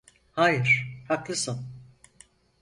[0.31, 1.65] Hayır, haklısın.